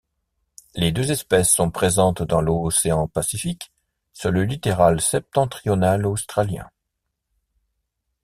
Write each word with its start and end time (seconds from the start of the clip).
Les 0.73 0.91
deux 0.91 1.11
espèces 1.11 1.51
sont 1.51 1.69
présentes 1.69 2.23
dans 2.23 2.41
l'océan 2.41 3.07
pacifique, 3.07 3.71
sur 4.13 4.31
le 4.31 4.45
littoral 4.45 4.99
septentrional 4.99 6.07
australien. 6.07 6.67